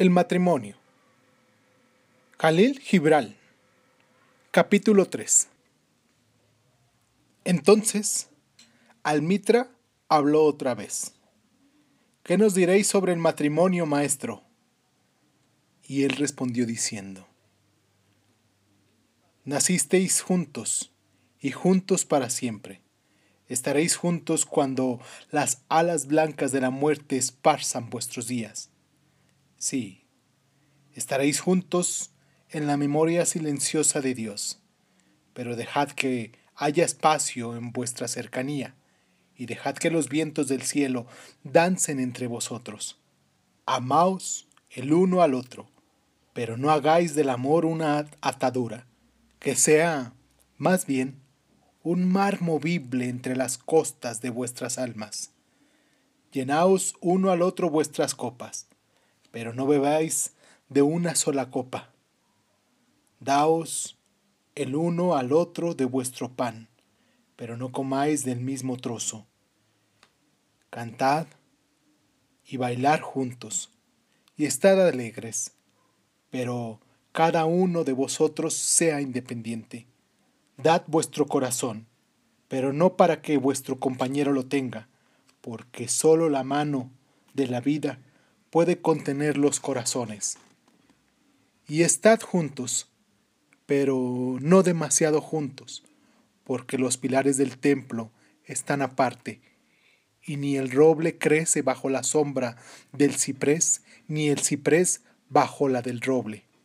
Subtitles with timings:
[0.00, 0.76] El matrimonio.
[2.38, 3.36] Khalil Gibral.
[4.50, 5.48] Capítulo 3.
[7.44, 8.30] Entonces,
[9.02, 9.70] Almitra
[10.08, 11.12] habló otra vez.
[12.22, 14.42] ¿Qué nos diréis sobre el matrimonio, maestro?
[15.82, 17.28] Y él respondió diciendo,
[19.44, 20.94] Nacisteis juntos,
[21.42, 22.80] y juntos para siempre.
[23.48, 24.98] Estaréis juntos cuando
[25.30, 28.70] las alas blancas de la muerte esparzan vuestros días
[29.60, 30.06] Sí,
[30.94, 32.12] estaréis juntos
[32.48, 34.58] en la memoria silenciosa de Dios,
[35.34, 38.74] pero dejad que haya espacio en vuestra cercanía,
[39.36, 41.04] y dejad que los vientos del cielo
[41.44, 43.02] dancen entre vosotros.
[43.66, 45.68] Amaos el uno al otro,
[46.32, 48.86] pero no hagáis del amor una atadura,
[49.40, 50.14] que sea,
[50.56, 51.20] más bien,
[51.82, 55.32] un mar movible entre las costas de vuestras almas.
[56.32, 58.66] Llenaos uno al otro vuestras copas,
[59.30, 60.34] pero no bebáis
[60.68, 61.90] de una sola copa.
[63.18, 63.98] Daos
[64.54, 66.68] el uno al otro de vuestro pan,
[67.36, 69.26] pero no comáis del mismo trozo.
[70.70, 71.26] Cantad
[72.46, 73.70] y bailar juntos,
[74.36, 75.52] y estad alegres,
[76.30, 76.80] pero
[77.12, 79.86] cada uno de vosotros sea independiente.
[80.56, 81.86] Dad vuestro corazón,
[82.48, 84.88] pero no para que vuestro compañero lo tenga,
[85.40, 86.90] porque sólo la mano
[87.34, 87.98] de la vida
[88.50, 90.38] puede contener los corazones.
[91.68, 92.90] Y estad juntos,
[93.66, 95.84] pero no demasiado juntos,
[96.44, 98.10] porque los pilares del templo
[98.44, 99.40] están aparte,
[100.22, 102.56] y ni el roble crece bajo la sombra
[102.92, 106.49] del ciprés, ni el ciprés bajo la del roble.